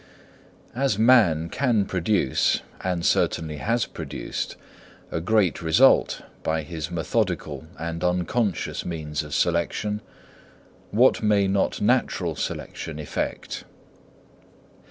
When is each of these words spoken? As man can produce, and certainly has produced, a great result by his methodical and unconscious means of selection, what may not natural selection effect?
As 0.73 0.97
man 0.97 1.47
can 1.47 1.85
produce, 1.85 2.63
and 2.83 3.05
certainly 3.05 3.57
has 3.57 3.85
produced, 3.85 4.55
a 5.11 5.21
great 5.21 5.61
result 5.61 6.21
by 6.41 6.63
his 6.63 6.89
methodical 6.89 7.67
and 7.77 8.03
unconscious 8.03 8.83
means 8.83 9.21
of 9.21 9.35
selection, 9.35 10.01
what 10.89 11.21
may 11.21 11.47
not 11.47 11.81
natural 11.81 12.35
selection 12.35 12.97
effect? 12.97 13.63